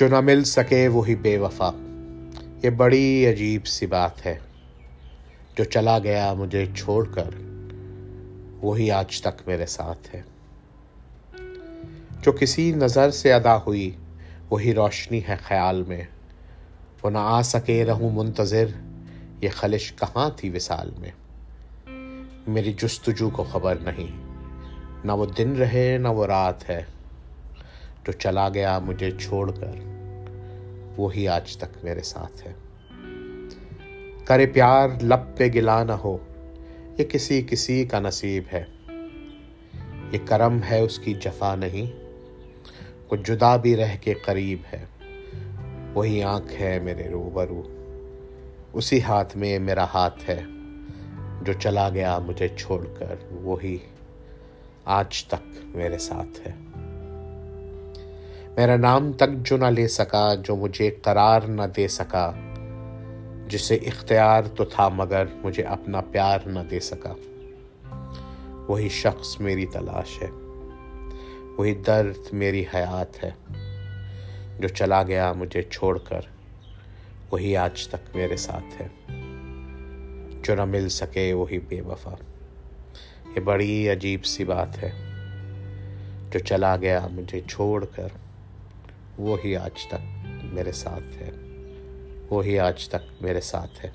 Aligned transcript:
جو 0.00 0.08
نہ 0.08 0.20
مل 0.20 0.44
سکے 0.44 0.88
وہی 0.88 1.14
بے 1.14 1.38
وفا۔ 1.38 1.70
یہ 2.62 2.70
بڑی 2.70 3.26
عجیب 3.26 3.66
سی 3.66 3.86
بات 3.86 4.26
ہے۔ 4.26 4.38
جو 5.56 5.64
چلا 5.64 5.98
گیا 5.98 6.32
مجھے 6.32 6.66
چھوڑ 6.76 7.08
کر، 7.14 7.30
وہی 8.64 8.90
آج 8.90 9.20
تک 9.20 9.48
میرے 9.48 9.66
ساتھ 9.66 10.14
ہے۔ 10.14 10.22
جو 12.22 12.32
کسی 12.32 12.72
نظر 12.72 13.10
سے 13.10 13.32
ادا 13.32 13.56
ہوئی، 13.56 13.90
وہی 14.50 14.74
روشنی 14.74 15.20
ہے 15.28 15.36
خیال 15.42 15.82
میں۔ 15.82 16.02
وہ 17.02 17.10
نہ 17.10 17.18
آ 17.20 17.42
سکے 17.42 17.84
رہوں 17.84 18.10
منتظر، 18.10 18.66
یہ 19.40 19.48
خلش 19.52 19.92
کہاں 19.92 20.30
تھی 20.36 20.50
وصال 20.50 20.90
میں؟ 20.98 21.10
میری 22.48 22.72
جستجو 22.72 23.30
کو 23.30 23.44
خبر 23.44 23.74
نہیں۔ 23.74 24.16
نہ 25.04 25.12
وہ 25.12 25.26
دن 25.26 25.56
رہے، 25.56 25.98
نہ 25.98 26.08
وہ 26.08 26.26
رات 26.26 26.70
ہے۔ 26.70 26.82
جو 28.06 28.12
چلا 28.12 28.48
گیا 28.48 28.78
مجھے 28.78 29.10
چھوڑ 29.10 29.52
کر۔ 29.52 29.89
وہی 31.00 31.28
آج 31.28 31.56
تک 31.56 31.84
میرے 31.84 32.00
ساتھ 32.00 32.46
ہے۔ 32.46 32.52
کرے 34.24 34.46
پیار، 34.46 34.88
لب 35.02 35.36
پہ 35.36 35.48
گلا 35.54 35.84
نہ 35.84 35.92
ہو۔ 35.92 36.18
یہ 36.98 37.04
کسی 37.04 37.42
کسی 37.50 37.84
کا 37.84 38.00
نصیب 38.00 38.42
ہے۔ 38.52 38.64
یہ 40.12 40.18
کرم 40.24 40.58
ہے، 40.70 40.80
اس 40.80 40.98
کی 40.98 41.14
جفا 41.14 41.54
نہیں۔ 41.54 42.00
کچھ 43.08 43.20
جدا 43.24 43.56
بھی 43.56 43.76
رہ 43.76 43.96
کے 44.00 44.14
قریب 44.14 44.58
ہے۔ 44.72 44.84
وہی 45.94 46.22
آنکھ 46.22 46.60
ہے 46.60 46.78
میرے 46.78 47.08
روبرو۔ 47.08 47.62
اسی 48.72 49.02
ہاتھ 49.02 49.36
میں 49.36 49.58
میرا 49.58 49.84
ہاتھ 49.84 50.30
ہے۔ 50.30 50.40
جو 51.42 51.52
چلا 51.52 51.88
گیا 51.88 52.18
مجھے 52.18 52.48
چھوڑ 52.48 52.86
کر، 52.98 53.14
وہی 53.30 53.78
آج 54.84 55.24
تک 55.24 55.66
میرے 55.66 55.98
ساتھ 55.98 56.48
ہے۔ 56.48 56.69
میرا 58.56 58.76
نام 58.76 59.12
تک 59.12 59.30
جو 59.42 59.56
نہ 59.56 59.64
لے 59.64 59.88
سکا، 59.88 60.34
جو 60.34 60.56
مجھے 60.56 60.90
قرار 61.02 61.40
نہ 61.40 61.62
دے 61.76 61.88
سکا، 61.88 62.30
جسے 63.48 63.74
اختیار 63.74 64.42
تو 64.42 64.64
تھا 64.64 64.88
مگر 64.88 65.24
مجھے 65.42 65.62
اپنا 65.62 66.00
پیار 66.00 66.38
نہ 66.46 66.58
دے 66.70 66.80
سکا۔ 66.80 67.12
وہی 68.68 68.88
شخص 68.88 69.40
میری 69.40 69.66
تلاش 69.66 70.22
ہے، 70.22 70.28
وہی 71.58 71.74
درد 71.74 72.32
میری 72.32 72.64
حیات 72.74 73.24
ہے، 73.24 73.30
جو 74.58 74.68
چلا 74.68 75.02
گیا 75.02 75.32
مجھے 75.32 75.62
چھوڑ 75.62 75.98
کر۔ 75.98 76.20
وہی 77.30 77.56
آج 77.56 77.88
تک 77.88 78.16
میرے 78.16 78.36
ساتھ 78.36 78.82
ہے، 78.82 78.88
جو 80.42 80.54
نہ 80.54 80.64
مل 80.64 80.88
سکے 80.88 81.32
وہی 81.32 81.58
بے 81.58 81.80
وفا۔ 81.80 82.14
یہ 83.36 83.40
بڑی 83.40 83.88
عجیب 83.88 84.24
سی 84.24 84.44
بات 84.44 84.82
ہے، 84.82 84.90
جو 86.30 86.38
چلا 86.38 86.76
گیا 86.76 87.06
مجھے 87.12 87.40
چھوڑ 87.48 87.84
کر۔ 87.84 88.08
وہی 89.20 89.56
آج 89.56 89.86
تک 89.86 90.26
میرے 90.44 90.72
ساتھ 90.72 91.22
ہے 91.22 91.30
وہی 92.30 92.58
آج 92.58 92.88
تک 92.88 93.22
میرے 93.22 93.40
ساتھ 93.40 93.84
ہے۔ 93.84 93.90